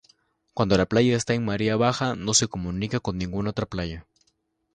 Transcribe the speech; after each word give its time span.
Cuando 0.55 0.75
la 0.79 0.87
playa 0.87 1.15
está 1.15 1.35
en 1.35 1.45
marea 1.45 1.75
baja 1.75 2.15
no 2.15 2.33
se 2.33 2.47
comunica 2.47 2.99
con 2.99 3.19
ninguna 3.19 3.51
otra 3.51 3.67
playa. 3.67 4.07